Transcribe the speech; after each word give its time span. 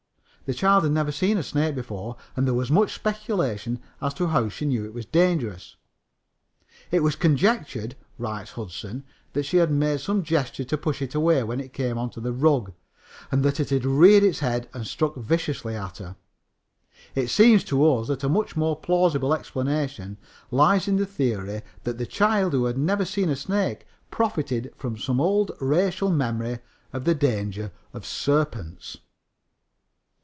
The 0.47 0.55
child 0.57 0.83
had 0.83 0.91
never 0.91 1.13
seen 1.13 1.37
a 1.37 1.43
snake 1.43 1.75
before, 1.75 2.17
and 2.35 2.45
there 2.45 2.53
was 2.53 2.69
much 2.69 2.93
speculation 2.93 3.79
as 4.01 4.13
to 4.15 4.27
how 4.27 4.49
she 4.49 4.65
knew 4.65 4.83
it 4.83 4.93
was 4.93 5.05
dangerous. 5.05 5.77
"It 6.91 7.01
was 7.03 7.15
conjectured," 7.15 7.95
writes 8.17 8.51
Hudson, 8.51 9.05
"that 9.31 9.43
she 9.43 9.55
had 9.57 9.71
made 9.71 10.01
some 10.01 10.23
gesture 10.23 10.65
to 10.65 10.77
push 10.77 11.01
it 11.01 11.15
away 11.15 11.41
when 11.43 11.61
it 11.61 11.71
came 11.71 11.97
onto 11.97 12.19
the 12.19 12.33
rug, 12.33 12.73
and 13.31 13.43
that 13.43 13.61
it 13.61 13.69
had 13.69 13.85
reared 13.85 14.25
its 14.25 14.39
head 14.39 14.67
and 14.73 14.85
struck 14.85 15.15
viciously 15.15 15.73
at 15.73 15.99
her." 15.99 16.17
It 17.15 17.29
seems 17.29 17.63
to 17.65 17.85
us 17.89 18.09
that 18.09 18.25
a 18.25 18.27
much 18.27 18.57
more 18.57 18.75
plausible 18.75 19.33
explanation 19.33 20.17
lies 20.49 20.85
in 20.85 20.97
the 20.97 21.05
theory 21.05 21.61
that 21.85 21.97
this 21.97 22.09
child 22.09 22.51
who 22.51 22.65
had 22.65 22.77
never 22.77 23.05
seen 23.05 23.29
a 23.29 23.37
snake 23.37 23.87
profited 24.09 24.73
from 24.75 24.97
some 24.97 25.21
old 25.21 25.53
racial 25.61 26.09
memory 26.11 26.59
of 26.91 27.05
the 27.05 27.15
danger 27.15 27.71
of 27.93 28.05
serpents. 28.05 28.97